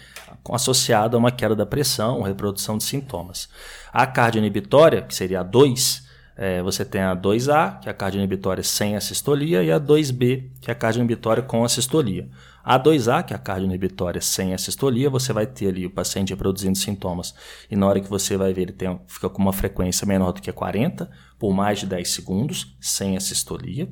[0.51, 3.49] associada a uma queda da pressão, reprodução de sintomas.
[3.93, 6.06] A cardioinibitória, que seria a 2,
[6.37, 10.51] é, você tem a 2A, que é a cardioinibitória sem a sistolia, e a 2B,
[10.61, 12.29] que é a cardioinibitória com a sistolia.
[12.63, 16.31] A 2A, que é a cardioinibitória sem a sistolia, você vai ter ali o paciente
[16.31, 17.33] reproduzindo sintomas
[17.71, 20.43] e na hora que você vai ver ele tem, fica com uma frequência menor do
[20.43, 23.89] que 40 por mais de 10 segundos sem a sistolia.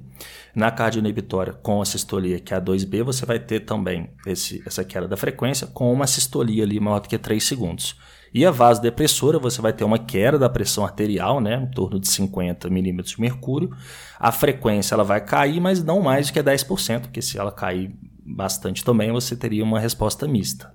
[0.57, 4.83] Na cardioinibitória com a sistolia, que é a 2B, você vai ter também esse, essa
[4.83, 7.97] queda da frequência com uma sistolia ali maior do que 3 segundos.
[8.35, 12.09] E a vasodepressora, você vai ter uma queda da pressão arterial, né, em torno de
[12.09, 13.71] 50 milímetros de mercúrio.
[14.19, 17.95] A frequência ela vai cair, mas não mais do que 10%, porque se ela cair
[18.27, 20.75] bastante também, você teria uma resposta mista.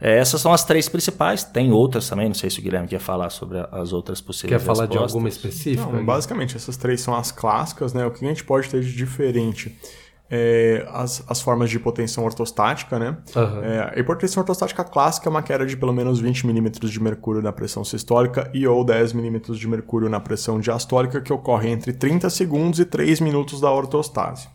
[0.00, 2.98] É, essas são as três principais, tem outras também, não sei se o Guilherme quer
[2.98, 4.90] falar sobre as outras possíveis Quer falar respostas.
[4.90, 5.92] de alguma específica?
[5.92, 8.04] Não, basicamente, essas três são as clássicas, né?
[8.04, 9.78] O que a gente pode ter de diferente?
[10.30, 13.18] É, as, as formas de hipotensão ortostática, né?
[13.36, 13.62] Uhum.
[13.62, 17.42] É, a hipotensão ortostática clássica é uma queda de pelo menos 20 milímetros de mercúrio
[17.42, 21.92] na pressão sistólica e ou 10 milímetros de mercúrio na pressão diastólica, que ocorre entre
[21.92, 24.48] 30 segundos e 3 minutos da ortostase.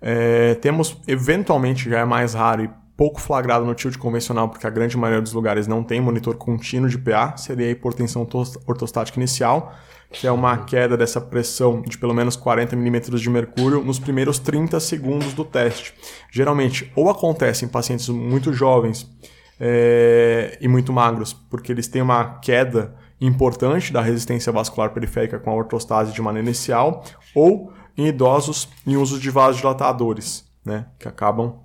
[0.00, 4.70] É, temos, eventualmente, já é mais raro e pouco flagrado no tilt convencional, porque a
[4.70, 8.24] grande maioria dos lugares não tem monitor contínuo de PA, seria a hipertensão
[8.64, 9.74] ortostática inicial,
[10.08, 14.38] que é uma queda dessa pressão de pelo menos 40 milímetros de mercúrio nos primeiros
[14.38, 15.92] 30 segundos do teste.
[16.30, 19.10] Geralmente, ou acontece em pacientes muito jovens
[19.58, 25.50] é, e muito magros, porque eles têm uma queda importante da resistência vascular periférica com
[25.50, 27.02] a ortostase de maneira inicial,
[27.34, 31.62] ou em idosos em uso de vasodilatadores, né, que acabam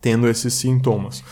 [0.00, 1.22] tendo esses sintomas.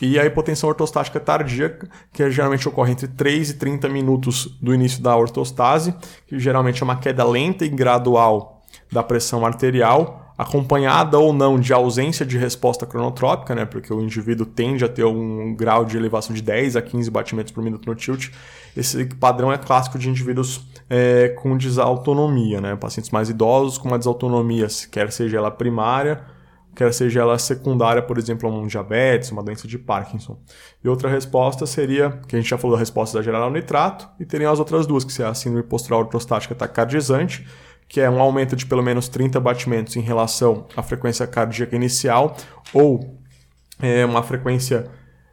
[0.00, 1.78] E a hipotensão ortostática tardia,
[2.12, 5.94] que geralmente ocorre entre 3 e 30 minutos do início da ortostase,
[6.26, 11.72] que geralmente é uma queda lenta e gradual da pressão arterial, acompanhada ou não de
[11.72, 16.34] ausência de resposta cronotrópica, né, porque o indivíduo tende a ter um grau de elevação
[16.34, 18.28] de 10 a 15 batimentos por minuto no tilt.
[18.76, 23.98] Esse padrão é clássico de indivíduos é, com desautonomia, né, pacientes mais idosos com uma
[23.98, 26.35] desautonomia, quer seja ela primária
[26.76, 30.38] quer seja ela secundária, por exemplo, a um diabetes, uma doença de Parkinson.
[30.84, 34.26] E outra resposta seria, que a gente já falou da resposta exagerada ao nitrato, e
[34.26, 37.46] teriam as outras duas, que é a síndrome postural ortostática taquicardiazante,
[37.88, 42.36] que é um aumento de pelo menos 30 batimentos em relação à frequência cardíaca inicial,
[42.74, 43.18] ou
[43.80, 44.90] é, uma frequência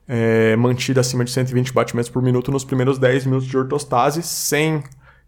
[0.07, 4.81] é, mantida acima de 120 batimentos por minuto nos primeiros 10 minutos de ortostase, sem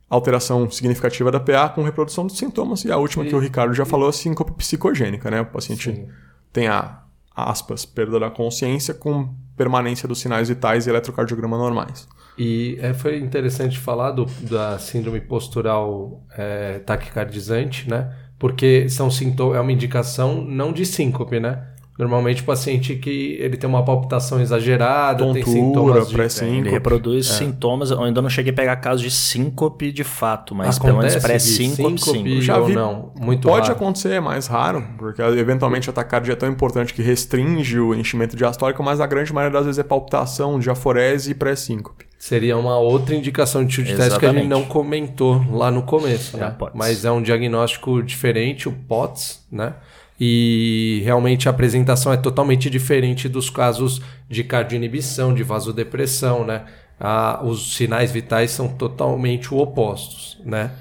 [0.09, 2.85] alteração significativa da PA com reprodução dos sintomas.
[2.85, 3.85] E a última e, que o Ricardo já e...
[3.85, 5.41] falou, a síncope psicogênica, né?
[5.41, 6.07] O paciente Sim.
[6.53, 7.01] tem a,
[7.35, 12.07] aspas, perda da consciência com permanência dos sinais vitais e eletrocardiograma normais.
[12.37, 18.13] E é, foi interessante falar do, da síndrome postural é, taquicardizante, né?
[18.37, 21.69] Porque são sintomas, é uma indicação não de síncope, né?
[21.97, 26.13] Normalmente o paciente que ele tem uma palpitação exagerada, Tontura, tem sintomas de...
[26.13, 26.57] pré-síncope.
[26.57, 27.33] Ele reproduz é.
[27.33, 30.97] sintomas, eu ainda não cheguei a pegar casos de síncope de fato, mas Acontece pelo
[30.97, 32.41] menos pré-síncope sim.
[32.41, 33.73] Já vi, não, muito Pode raro.
[33.73, 38.35] acontecer, é mais raro, porque eventualmente a taquicardia é tão importante que restringe o enchimento
[38.35, 42.05] diastólico, mas a grande maioria das vezes é palpitação, diaforese e pré-síncope.
[42.19, 45.83] Seria uma outra indicação de tiro de teste que a gente não comentou lá no
[45.83, 46.53] começo, né?
[46.59, 49.75] É mas é um diagnóstico diferente, o POTS, né?
[50.19, 56.63] E realmente a apresentação é totalmente diferente dos casos de cardioinibição, de vasodepressão, né?
[56.99, 60.71] Ah, os sinais vitais são totalmente opostos, né?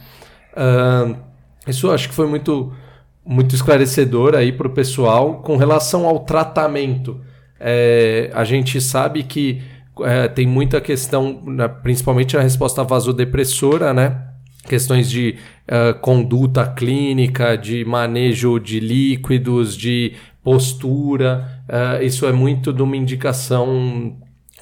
[0.56, 1.14] Ah,
[1.66, 2.72] isso acho que foi muito,
[3.26, 7.20] muito esclarecedor aí para o pessoal com relação ao tratamento.
[7.58, 9.62] É, a gente sabe que
[10.02, 14.34] é, tem muita questão, né, principalmente a resposta vasodepressora, né?
[14.64, 15.36] questões de
[15.68, 21.62] uh, conduta clínica, de manejo de líquidos, de postura.
[21.68, 24.16] Uh, isso é muito de uma indicação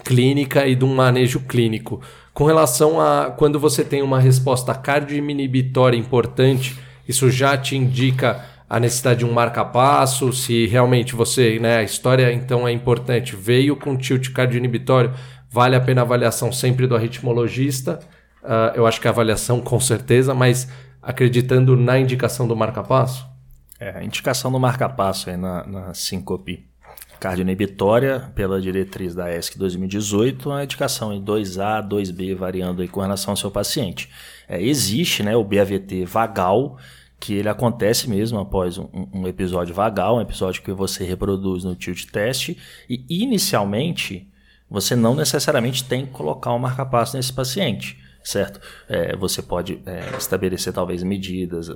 [0.04, 2.00] clínica e de um manejo clínico.
[2.32, 8.80] Com relação a quando você tem uma resposta cardioinibitória importante, isso já te indica a
[8.80, 13.94] necessidade de um marca-passo, se realmente você, né, a história então é importante, veio com
[13.98, 15.12] tilt cardioinibitório,
[15.50, 18.00] vale a pena a avaliação sempre do arritmologista.
[18.42, 20.68] Uh, eu acho que a avaliação com certeza, mas
[21.02, 23.26] acreditando na indicação do marca-passo?
[23.80, 26.70] É, a indicação do marca-passo aí na, na síncope
[27.18, 33.32] cardioinibitória pela diretriz da ESC 2018, a indicação em 2A, 2B, variando aí com relação
[33.32, 34.08] ao seu paciente.
[34.48, 36.76] É, existe né, o BAVT vagal,
[37.18, 41.76] que ele acontece mesmo após um, um, episódio vagal, um episódio que você reproduz no
[41.76, 42.56] tilt test,
[42.88, 44.28] e inicialmente
[44.68, 48.60] você não necessariamente tem que colocar o um marca-passo nesse paciente certo?
[48.88, 51.68] É, você pode é, estabelecer talvez medidas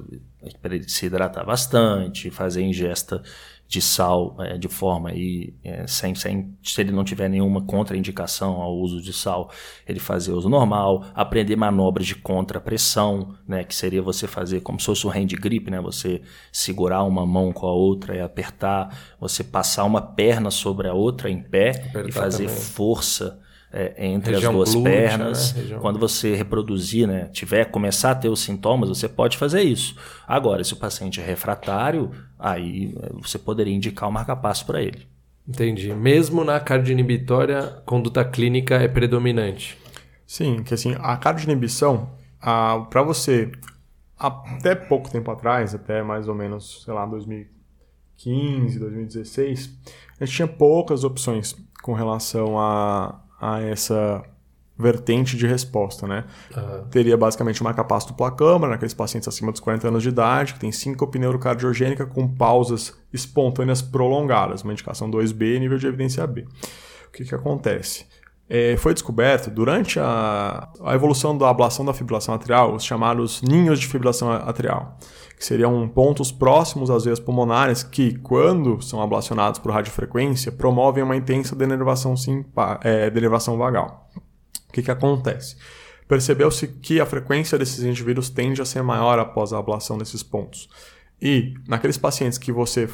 [0.61, 3.23] para ele se hidratar bastante, fazer ingesta
[3.69, 8.61] de sal é, de forma aí, é, sem, sem, se ele não tiver nenhuma contraindicação
[8.63, 9.51] ao uso de sal,
[9.87, 14.87] ele fazer uso normal, aprender manobras de contrapressão, né, que seria você fazer como se
[14.87, 19.43] fosse o hand grip, né, você segurar uma mão com a outra e apertar, você
[19.43, 22.61] passar uma perna sobre a outra em pé Apertar e fazer também.
[22.61, 23.41] força
[23.73, 25.55] é, entre Região as duas glútea, pernas.
[25.55, 25.79] Né?
[25.81, 29.97] Quando você reproduzir, né, tiver, começar a ter os sintomas, você pode fazer isso.
[30.27, 35.07] Agora, se o paciente é refratário, aí é, você poderia indicar o marca-passo para ele.
[35.47, 35.93] Entendi.
[35.95, 39.79] Mesmo na cardioinibitória, conduta clínica é predominante.
[40.27, 43.53] Sim, que assim, a cardioinibição, para você,
[44.19, 49.79] até pouco tempo atrás, até mais ou menos, sei lá, 2015, 2016,
[50.21, 54.23] a gente tinha poucas opções com relação a, a essa
[54.79, 56.25] vertente de resposta, né?
[56.55, 56.85] Uhum.
[56.91, 60.61] Teria basicamente uma capacidade dupla câmara naqueles pacientes acima dos 40 anos de idade, que
[60.61, 66.47] tem síncope neurocardiogênica com pausas espontâneas prolongadas, uma indicação 2B nível de evidência B.
[67.09, 68.05] O que, que acontece?
[68.49, 73.81] É, foi descoberto durante a, a, evolução da ablação da fibrilação atrial os chamados ninhos
[73.81, 74.97] de fibrilação atrial,
[75.37, 81.17] que seriam pontos próximos às veias pulmonares que, quando são ablacionados por radiofrequência, promovem uma
[81.17, 84.09] intensa denervação, simpa, é, denervação vagal.
[84.69, 85.57] O que, que acontece?
[86.09, 90.69] Percebeu-se que a frequência desses indivíduos tende a ser maior após a ablação desses pontos.
[91.21, 92.89] E naqueles pacientes que você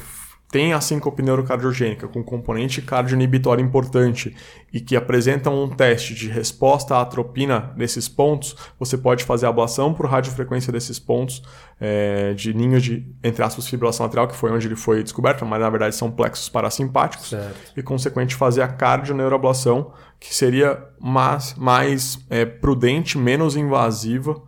[0.53, 4.35] tem a síncope neurocardiogênica com componente cardioinibitório importante
[4.71, 9.49] e que apresentam um teste de resposta à atropina nesses pontos, você pode fazer a
[9.49, 11.41] ablação por radiofrequência desses pontos
[11.81, 15.59] é, de ninho de, entre aspas, fibrilação lateral, que foi onde ele foi descoberto, mas
[15.59, 17.73] na verdade são plexos parasimpáticos, certo.
[17.75, 24.39] e consequente fazer a cardioneuroablação, que seria mais, mais é, prudente, menos invasiva,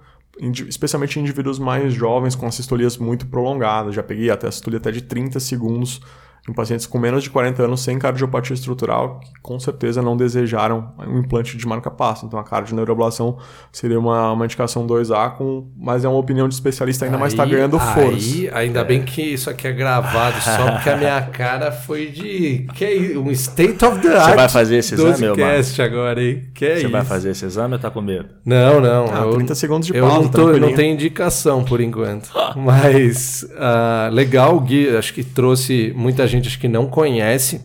[0.68, 3.96] especialmente em indivíduos mais jovens com assistolias muito prolongadas.
[3.96, 6.02] Já peguei até assistolia até de 30 segundos
[6.48, 10.94] em pacientes com menos de 40 anos sem cardiopatia estrutural, que com certeza não desejaram
[11.00, 12.26] um implante de marca-passo.
[12.26, 13.38] Então a cardioneuroablação
[13.72, 17.22] seria uma, uma indicação 2A, com, mas é uma opinião de especialista ainda, tá aí,
[17.22, 18.56] mais está ganhando força.
[18.58, 18.84] Ainda é.
[18.84, 23.18] bem que isso aqui é gravado, só porque a minha cara foi de que é
[23.18, 24.30] um state of the art.
[24.30, 26.44] Você vai fazer esse exame, cast agora, hein?
[26.54, 26.92] Que é Você isso?
[26.92, 28.30] vai fazer esse exame ou tá com medo?
[28.46, 29.06] Não, não.
[29.12, 32.30] Ah, eu, 30 segundos de pausa, Eu não, tô, eu não tenho indicação por enquanto.
[32.56, 37.62] mas uh, legal, o Gui, acho que trouxe muita gente gente acho que não conhece.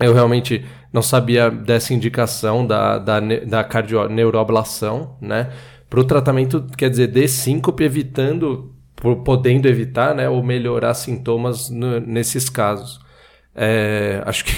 [0.00, 5.50] Eu realmente não sabia dessa indicação da, da, da cardioneuroablação, né?
[5.88, 8.74] Para o tratamento, quer dizer, de síncope, evitando,
[9.24, 10.28] podendo evitar, né?
[10.28, 13.00] Ou melhorar sintomas nesses casos.
[13.54, 14.52] É, acho que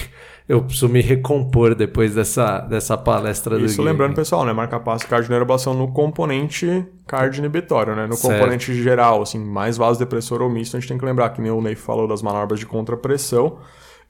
[0.48, 4.52] eu preciso me recompor depois dessa, dessa palestra Isso do lembrando, pessoal, né?
[4.52, 8.06] Marca passo cardioneuroablação no componente cardioinibitório, né?
[8.06, 8.38] No certo.
[8.38, 11.60] componente geral, assim, mais vasodepressor ou misto, a gente tem que lembrar que nem o
[11.60, 13.58] Ney falou das manobras de contrapressão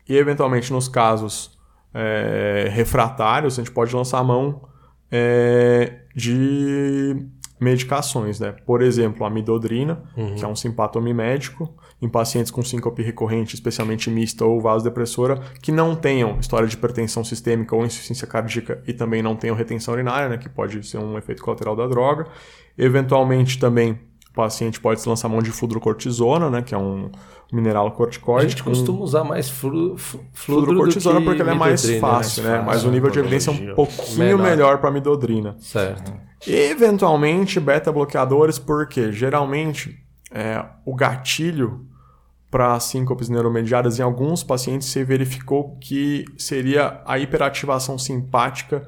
[0.07, 1.59] e, eventualmente, nos casos
[1.95, 4.61] é, refratários, a gente pode lançar a mão
[5.11, 7.27] é, de
[7.59, 8.55] medicações, né?
[8.67, 10.35] Por exemplo, a midodrina, uhum.
[10.35, 15.73] que é um simpatome médico, em pacientes com síncope recorrente, especialmente mista ou vasodepressora, que
[15.73, 20.29] não tenham história de hipertensão sistêmica ou insuficiência cardíaca e também não tenham retenção urinária,
[20.29, 20.37] né?
[20.37, 22.27] Que pode ser um efeito colateral da droga.
[22.77, 23.99] Eventualmente também
[24.31, 26.61] o paciente pode se lançar mão de fludrocortisona, né?
[26.61, 27.11] Que é um
[27.51, 28.47] mineral corticoide.
[28.47, 29.97] A gente costuma usar mais flu,
[30.33, 31.99] fludrocortisona porque ela é mais né?
[31.99, 32.63] fácil, né?
[32.67, 34.43] Mas o nível de evidência é um pouquinho Menor.
[34.43, 35.57] melhor para midodrina.
[35.59, 36.26] Certo.
[36.47, 39.99] Eventualmente, beta-bloqueadores, porque geralmente
[40.31, 41.87] é, o gatilho
[42.51, 48.87] para síncopes neuromediadas em alguns pacientes se verificou que seria a hiperativação simpática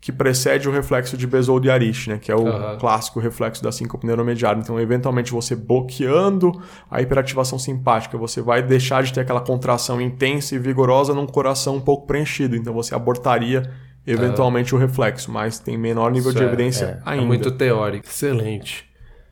[0.00, 2.78] que precede o reflexo de Bezold e né, que é o uhum.
[2.78, 4.60] clássico reflexo da síncope neuromediada.
[4.60, 6.52] Então, eventualmente, você bloqueando
[6.88, 11.76] a hiperativação simpática, você vai deixar de ter aquela contração intensa e vigorosa num coração
[11.76, 12.54] um pouco preenchido.
[12.54, 13.68] Então, você abortaria
[14.06, 17.24] eventualmente o reflexo, mas tem menor nível de evidência é, ainda.
[17.24, 18.06] É muito teórico.
[18.06, 18.86] Excelente.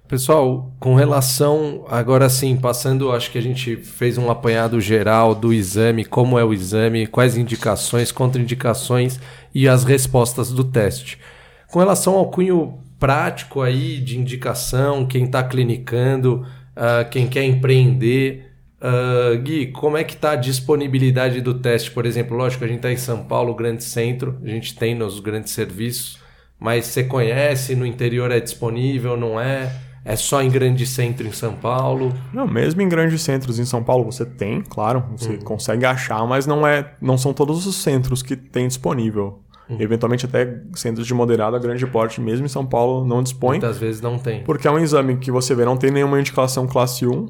[0.06, 5.52] Pessoal, com relação, agora sim, passando, acho que a gente fez um apanhado geral do
[5.52, 9.18] exame, como é o exame, quais indicações, contraindicações
[9.54, 11.18] e as respostas do teste.
[11.68, 18.53] Com relação ao cunho prático aí de indicação, quem está clinicando, uh, quem quer empreender,
[18.84, 21.90] uh, Gui, como é que está a disponibilidade do teste?
[21.90, 25.18] Por exemplo, lógico, a gente está em São Paulo, grande centro, a gente tem nos
[25.20, 26.18] grandes serviços,
[26.60, 29.72] mas você conhece, no interior é disponível, não é?
[30.04, 32.12] É só em grande centro em São Paulo?
[32.30, 35.38] Não, mesmo em grandes centros em São Paulo você tem, claro, você uhum.
[35.38, 39.40] consegue achar, mas não é, não são todos os centros que tem disponível.
[39.66, 39.78] Uhum.
[39.80, 43.52] Eventualmente até centros de moderado a grande porte, mesmo em São Paulo, não dispõe.
[43.52, 44.44] Muitas vezes não tem.
[44.44, 47.26] Porque é um exame que você vê, não tem nenhuma indicação classe 1,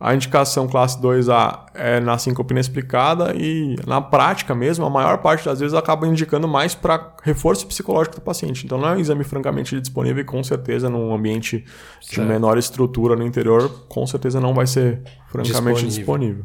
[0.00, 5.44] a indicação classe 2A é na síncope inexplicada e na prática mesmo, a maior parte
[5.44, 8.64] das vezes acaba indicando mais para reforço psicológico do paciente.
[8.64, 11.66] Então não é um exame francamente disponível e com certeza num ambiente
[12.00, 12.22] certo.
[12.22, 16.44] de menor estrutura no interior, com certeza não vai ser francamente disponível.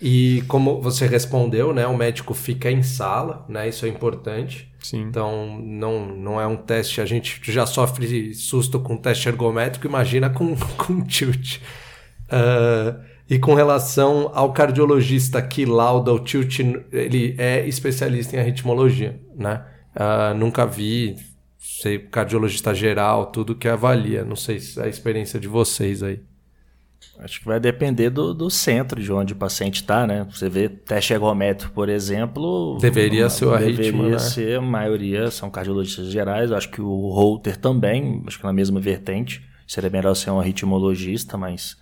[0.00, 4.72] E como você respondeu, né, o médico fica em sala, né, isso é importante.
[4.82, 5.02] Sim.
[5.02, 10.30] Então não, não é um teste, a gente já sofre susto com teste ergométrico, imagina
[10.30, 11.60] com, com tilt.
[12.26, 16.60] Uh, e com relação ao cardiologista que lauda o tilt,
[16.92, 19.64] ele é especialista em arritmologia, né?
[19.94, 21.16] Uh, nunca vi,
[21.58, 24.24] sei, cardiologista geral, tudo que avalia.
[24.24, 26.20] Não sei se é a experiência de vocês aí.
[27.18, 30.26] Acho que vai depender do, do centro de onde o paciente está, né?
[30.30, 32.78] Você vê teste ergométrico, por exemplo.
[32.80, 34.18] Deveria ser o arritmo, Deveria né?
[34.18, 36.52] ser, a maioria são cardiologistas gerais.
[36.52, 41.36] Acho que o Holter também, acho que na mesma vertente Seria melhor ser um ritmologista,
[41.36, 41.76] mas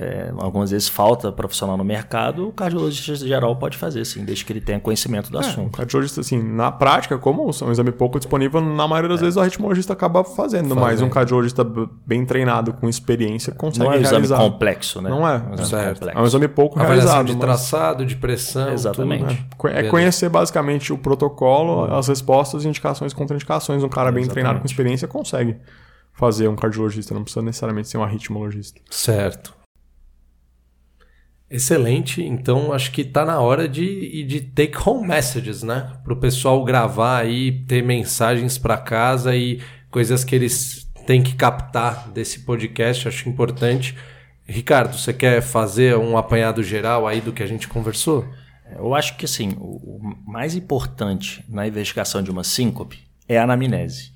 [0.00, 4.52] é, algumas vezes falta profissional no mercado, o cardiologista geral pode fazer, sim, desde que
[4.52, 5.74] ele tenha conhecimento do É, assunto.
[5.74, 9.36] o cardiologista, assim, na prática, como é um exame pouco disponível, na maioria das vezes
[9.36, 11.06] o ritmologista acaba fazendo, mas Fazendo.
[11.06, 11.66] um cardiologista
[12.06, 14.38] bem treinado, com experiência, consegue Não é um exame realizar.
[14.38, 15.10] complexo, né?
[15.10, 15.36] Não é.
[15.38, 15.94] um exame Certo.
[15.98, 16.18] complexo.
[16.18, 17.26] É um exame pouco Avaliação realizado.
[17.26, 18.72] de mas- traçado, de pressão.
[18.72, 19.24] Exatamente.
[19.56, 19.80] tudo, né?
[19.82, 23.82] É, é conhecer basicamente o protocolo, as respostas, indicações e contraindicações.
[23.82, 24.32] Um cara bem Exatamente.
[24.32, 25.56] treinado com experiência consegue
[26.12, 28.80] fazer um cardiologista, não precisa necessariamente ser um arritmologista.
[28.90, 29.57] Certo.
[31.50, 32.22] Excelente.
[32.22, 35.92] Então, acho que tá na hora de, de take home messages, né?
[36.04, 41.34] Para o pessoal gravar aí, ter mensagens para casa e coisas que eles têm que
[41.34, 43.08] captar desse podcast.
[43.08, 43.96] Acho importante.
[44.46, 48.26] Ricardo, você quer fazer um apanhado geral aí do que a gente conversou?
[48.76, 54.12] Eu acho que assim, o mais importante na investigação de uma síncope é a anamnese.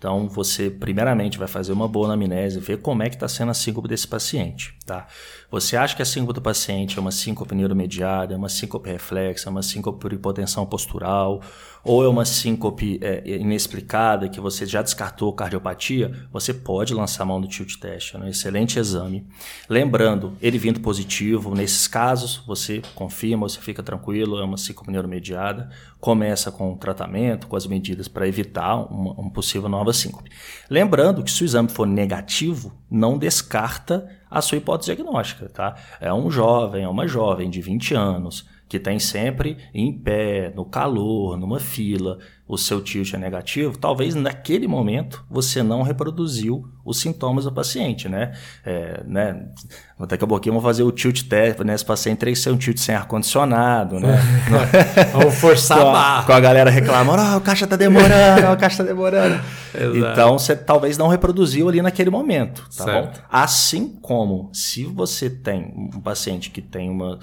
[0.00, 3.54] Então, você primeiramente vai fazer uma boa anamnese, ver como é que está sendo a
[3.54, 5.06] síncope desse paciente, tá?
[5.50, 9.48] Você acha que a síncope do paciente é uma síncope neuromediada, é uma síncope reflexa,
[9.48, 11.42] é uma síncope por hipotensão postural,
[11.84, 17.26] ou é uma síncope é, inexplicada que você já descartou cardiopatia, você pode lançar a
[17.26, 19.26] mão do tilt test, é um excelente exame.
[19.68, 25.68] Lembrando, ele vindo positivo, nesses casos, você confirma, você fica tranquilo, é uma síncope neuromediada,
[25.98, 30.30] começa com o tratamento, com as medidas para evitar uma, uma possível nova síncope.
[30.68, 35.76] Lembrando que se o exame for negativo, não descarta a sua hipótese diagnóstica, tá?
[36.00, 40.64] É um jovem, é uma jovem de 20 anos que tem sempre em pé, no
[40.64, 47.00] calor, numa fila, o seu tilt é negativo, talvez naquele momento você não reproduziu os
[47.00, 48.32] sintomas do paciente, né?
[48.64, 49.44] É, né?
[50.06, 51.74] Daqui a pouquinho vamos fazer o tilt test, né?
[51.74, 54.20] Esse paciente teria que ser um tilt sem ar-condicionado, né?
[55.12, 56.22] Vamos forçar com, a barra.
[56.26, 59.40] com a galera reclamando, ah, o caixa tá demorando, o caixa tá demorando.
[59.94, 63.20] Então, você talvez não reproduziu ali naquele momento, tá Certo.
[63.20, 63.24] bom?
[63.30, 67.20] Assim como se você tem um paciente que tem uma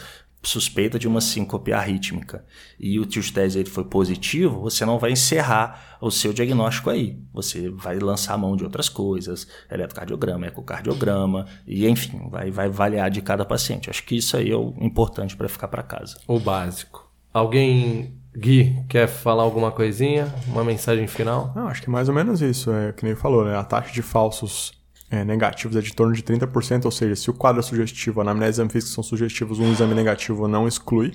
[0.48, 2.46] suspeita de uma síncope arrítmica
[2.80, 7.20] e o tilt test ele foi positivo, você não vai encerrar o seu diagnóstico aí.
[7.34, 13.10] Você vai lançar a mão de outras coisas, eletrocardiograma, ecocardiograma e enfim, vai, vai avaliar
[13.10, 13.90] de cada paciente.
[13.90, 16.18] Acho que isso aí é o importante para ficar para casa.
[16.28, 17.06] O básico.
[17.34, 20.34] Alguém, Gui, quer falar alguma coisinha?
[20.48, 21.52] Uma mensagem final?
[21.56, 22.72] Não, acho que é mais ou menos isso.
[22.72, 23.56] É que nem falou, né?
[23.56, 24.77] A taxa de falsos
[25.10, 28.24] é, negativos é de torno de 30%, ou seja, se o quadro é sugestivo, a
[28.24, 31.14] anamnese e exame físico são sugestivos, um exame negativo não exclui.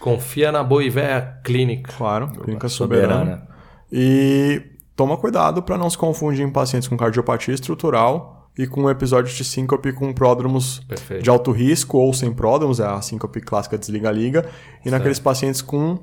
[0.00, 1.92] Confia na boa e velha clínica.
[1.96, 3.46] Claro, clínica soberana.
[3.92, 4.62] E
[4.96, 9.44] toma cuidado para não se confundir em pacientes com cardiopatia estrutural e com episódios de
[9.44, 11.22] síncope com pródromos Perfeito.
[11.22, 14.48] de alto risco ou sem pródromos, é a síncope clássica desliga-liga,
[14.84, 15.98] e naqueles pacientes com,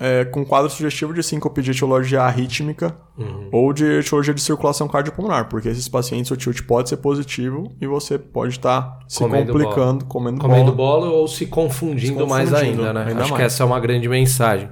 [0.00, 3.48] é, com quadro sugestivo de síncope de etiologia arrítmica Uhum.
[3.50, 7.86] ou de etiologia de circulação cardiopulmonar, porque esses pacientes o tilt pode ser positivo e
[7.86, 11.00] você pode estar se Comendo complicando, comendo, Comendo bola.
[11.06, 13.06] bola ou se confundindo, Se mais confundindo, ainda, né?
[13.08, 13.52] ainda Acho que mais.
[13.52, 14.68] essa é uma grande mensagem.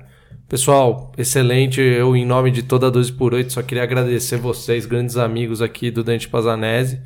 [0.48, 1.80] Pessoal, excelente.
[1.80, 5.60] Eu, em nome de toda a 12 por 8 só queria agradecer vocês, grandes amigos
[5.60, 7.00] aqui do Dante Pazanese.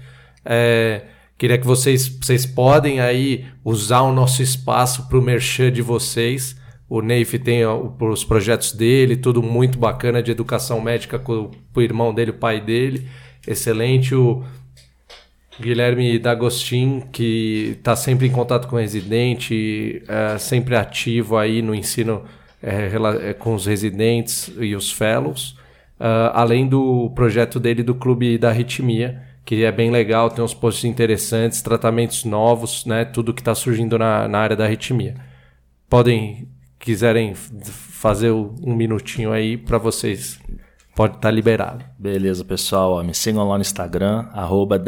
[0.45, 1.05] É,
[1.39, 6.55] queria que vocês, vocês podem aí usar o nosso espaço para o merchan de vocês.
[6.91, 12.13] O Neif tem os projetos dele, tudo muito bacana de educação médica com o irmão
[12.13, 13.07] dele, o pai dele.
[13.47, 14.15] Excelente.
[14.15, 14.43] O
[15.61, 21.75] Guilherme D'Agostin, que está sempre em contato com o residente, é, sempre ativo aí no
[21.75, 22.25] ensino
[22.63, 22.91] é,
[23.31, 25.57] é, com os residentes e os fellows,
[26.03, 30.55] Ah, além do projeto dele do Clube da Arritmia, que é bem legal, tem uns
[30.55, 35.15] posts interessantes, tratamentos novos, né, tudo que está surgindo na, na área da arritmia.
[35.91, 36.49] Podem,
[36.81, 40.41] quiserem fazer um minutinho aí para vocês,
[40.97, 41.85] pode estar liberado.
[41.99, 43.05] Beleza, pessoal.
[43.05, 44.83] Me sigam lá no Instagram, arroba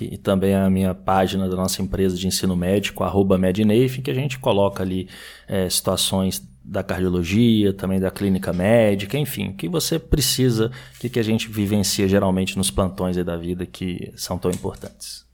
[0.00, 4.14] e também a minha página da nossa empresa de ensino médico, arroba medneif, que a
[4.14, 5.06] gente coloca ali
[5.46, 11.08] é, situações da cardiologia, também da clínica médica, enfim, o que você precisa, o que,
[11.08, 15.29] que a gente vivencia geralmente nos plantões da vida que são tão importantes.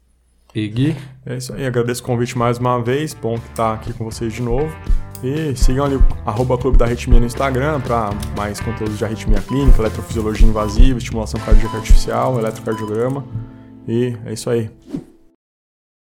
[0.54, 0.96] E Gui?
[1.24, 4.42] É isso aí, agradeço o convite mais uma vez, bom estar aqui com vocês de
[4.42, 4.74] novo.
[5.22, 9.80] E sigam ali o Clube da Arritmia no Instagram para mais conteúdos de arritmia clínica,
[9.80, 13.24] eletrofisiologia invasiva, estimulação cardíaca artificial, eletrocardiograma.
[13.88, 14.70] E é isso aí.